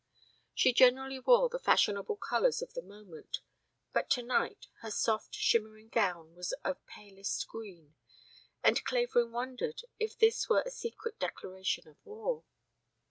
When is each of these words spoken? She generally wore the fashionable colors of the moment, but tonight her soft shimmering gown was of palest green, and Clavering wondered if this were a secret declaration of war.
She 0.55 0.73
generally 0.73 1.19
wore 1.19 1.47
the 1.47 1.59
fashionable 1.59 2.15
colors 2.15 2.63
of 2.63 2.73
the 2.73 2.81
moment, 2.81 3.41
but 3.93 4.09
tonight 4.09 4.65
her 4.79 4.89
soft 4.89 5.35
shimmering 5.35 5.89
gown 5.89 6.33
was 6.33 6.53
of 6.63 6.83
palest 6.87 7.47
green, 7.47 7.93
and 8.63 8.83
Clavering 8.83 9.31
wondered 9.31 9.83
if 9.99 10.17
this 10.17 10.49
were 10.49 10.63
a 10.65 10.71
secret 10.71 11.19
declaration 11.19 11.87
of 11.87 12.03
war. 12.03 12.43